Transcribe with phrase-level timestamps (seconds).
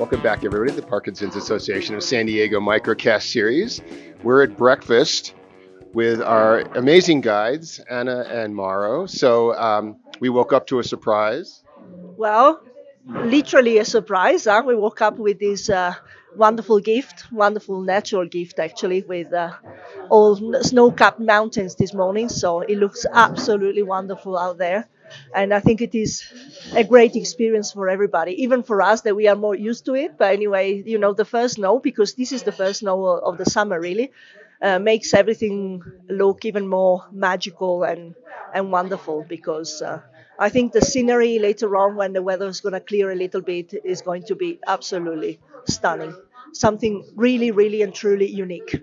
[0.00, 3.82] Welcome back, everybody, to the Parkinson's Association of San Diego Microcast series.
[4.22, 5.34] We're at breakfast
[5.92, 9.04] with our amazing guides, Anna and Mauro.
[9.04, 11.62] So um, we woke up to a surprise.
[12.16, 12.62] Well,
[13.06, 14.46] literally a surprise.
[14.46, 14.62] Huh?
[14.66, 15.92] We woke up with this uh,
[16.34, 19.52] wonderful gift, wonderful natural gift actually, with uh,
[20.08, 22.30] all snow-capped mountains this morning.
[22.30, 24.88] So it looks absolutely wonderful out there.
[25.34, 26.22] And I think it is
[26.74, 30.16] a great experience for everybody, even for us that we are more used to it.
[30.18, 33.44] But anyway, you know, the first snow, because this is the first snow of the
[33.44, 34.12] summer really,
[34.62, 38.14] uh, makes everything look even more magical and,
[38.52, 40.00] and wonderful because uh,
[40.38, 43.40] I think the scenery later on when the weather is going to clear a little
[43.40, 46.14] bit is going to be absolutely stunning.
[46.52, 48.74] Something really, really and truly unique.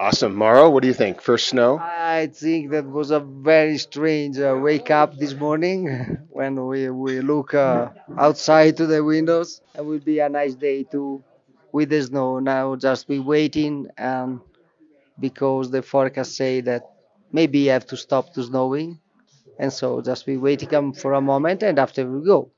[0.00, 0.34] Awesome.
[0.34, 1.20] Mauro, what do you think?
[1.20, 1.78] First snow?
[1.78, 7.20] I think that was a very strange uh, wake up this morning when we, we
[7.20, 9.60] look uh, outside to the windows.
[9.76, 11.22] It will be a nice day too
[11.72, 12.38] with the snow.
[12.40, 14.40] Now just be waiting and
[15.20, 16.90] because the forecast say that
[17.32, 18.98] maybe you have to stop to snowing.
[19.58, 22.50] And so just be waiting for a moment and after we go.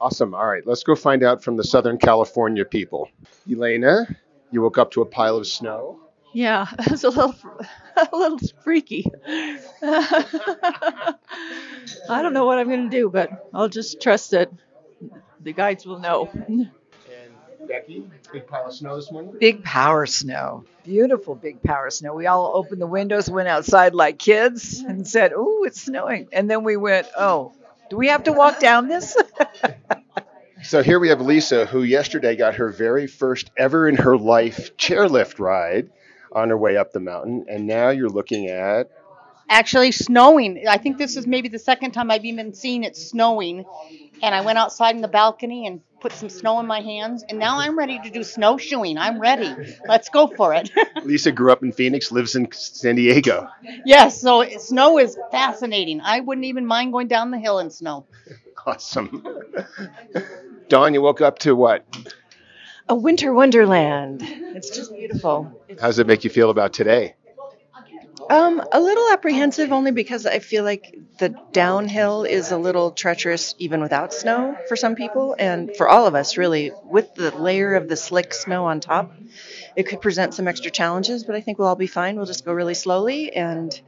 [0.00, 0.34] Awesome.
[0.34, 3.08] All right, let's go find out from the Southern California people.
[3.50, 4.06] Elena,
[4.50, 6.00] you woke up to a pile of snow.
[6.32, 7.34] Yeah, it was a little,
[7.96, 9.06] a little freaky.
[9.82, 11.06] I
[12.08, 14.50] don't know what I'm going to do, but I'll just trust that
[15.40, 16.28] the guides will know.
[16.32, 16.70] And
[17.66, 19.34] Becky, big pile of snow this morning.
[19.38, 20.64] Big power snow.
[20.84, 22.14] Beautiful big power snow.
[22.14, 26.50] We all opened the windows, went outside like kids, and said, "Oh, it's snowing." And
[26.50, 27.52] then we went, "Oh,
[27.90, 29.16] do we have to walk down this?"
[30.62, 34.76] So here we have Lisa, who yesterday got her very first ever in her life
[34.76, 35.90] chairlift ride
[36.32, 38.90] on her way up the mountain, and now you're looking at
[39.50, 40.64] actually snowing.
[40.68, 43.66] I think this is maybe the second time I've even seen it snowing.
[44.22, 47.38] And I went outside in the balcony and put some snow in my hands, and
[47.38, 48.96] now I'm ready to do snowshoeing.
[48.96, 49.54] I'm ready.
[49.86, 50.70] Let's go for it.
[51.04, 53.48] Lisa grew up in Phoenix, lives in San Diego.
[53.84, 56.00] yes, so snow is fascinating.
[56.00, 58.06] I wouldn't even mind going down the hill in snow.
[58.66, 59.24] Awesome.
[60.68, 61.82] Dawn, you woke up to what?
[62.90, 64.20] A winter wonderland.
[64.20, 65.56] It's just beautiful.
[65.80, 67.14] How does it make you feel about today?
[68.28, 73.54] Um, a little apprehensive only because I feel like the downhill is a little treacherous
[73.58, 77.74] even without snow for some people and for all of us really with the layer
[77.74, 79.12] of the slick snow on top
[79.76, 82.44] it could present some extra challenges but I think we'll all be fine we'll just
[82.44, 83.80] go really slowly and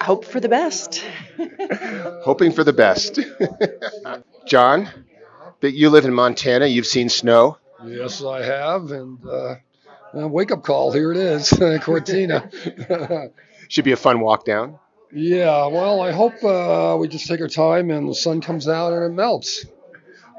[0.00, 1.04] hope for the best
[2.24, 3.18] Hoping for the best.
[4.46, 4.88] John,
[5.60, 7.58] but you live in Montana, you've seen snow.
[7.84, 9.54] Yes, I have, and uh,
[10.14, 10.92] uh, wake up call.
[10.92, 11.48] Here it is,
[11.82, 12.50] Cortina.
[13.68, 14.78] Should be a fun walk down.
[15.12, 18.92] yeah, well, I hope uh, we just take our time and the sun comes out
[18.92, 19.64] and it melts.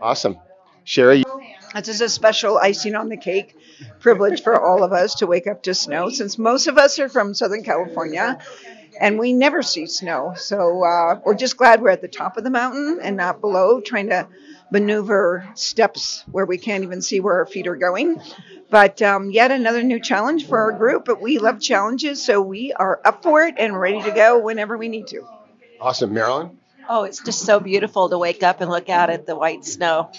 [0.02, 0.38] Awesome.
[0.84, 1.24] Sherry,
[1.76, 3.56] This is a special icing on the cake
[4.00, 7.08] privilege for all of us to wake up to snow since most of us are
[7.10, 8.40] from Southern California
[9.00, 10.34] and we never see snow.
[10.36, 13.82] So uh, we're just glad we're at the top of the mountain and not below,
[13.82, 14.28] trying to
[14.72, 18.22] maneuver steps where we can't even see where our feet are going.
[18.70, 21.06] But um, yet another new challenge for our group.
[21.06, 24.78] But we love challenges, so we are up for it and ready to go whenever
[24.78, 25.28] we need to.
[25.80, 26.14] awesome.
[26.14, 26.58] Marilyn?
[26.90, 30.12] Oh, it's just so beautiful to wake up and look out at the white snow.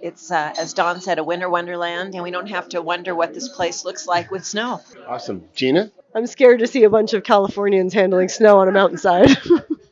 [0.00, 3.34] It's, uh, as Dawn said, a winter wonderland, and we don't have to wonder what
[3.34, 4.80] this place looks like with snow.
[5.08, 5.44] Awesome.
[5.54, 5.90] Gina?
[6.16, 9.36] I'm scared to see a bunch of Californians handling snow on a mountainside.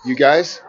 [0.06, 0.60] You guys?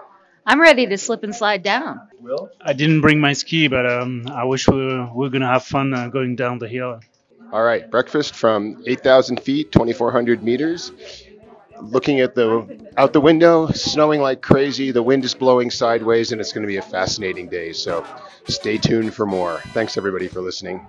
[0.45, 1.99] I'm ready to slip and slide down.
[2.21, 2.49] Will?
[2.61, 5.65] I didn't bring my ski, but um, I wish we were, we are gonna have
[5.65, 7.01] fun uh, going down the hill.
[7.51, 7.91] All right.
[7.91, 10.93] Breakfast from 8,000 feet, 2,400 meters.
[11.81, 14.91] Looking at the out the window, snowing like crazy.
[14.91, 17.73] The wind is blowing sideways, and it's going to be a fascinating day.
[17.73, 18.05] So,
[18.47, 19.59] stay tuned for more.
[19.73, 20.87] Thanks everybody for listening.